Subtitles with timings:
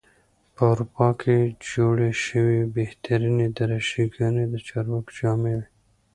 [0.55, 1.37] په اروپا کې
[1.69, 5.67] جوړې شوې بهترینې دریشي ګانې د چارواکو جامې وې.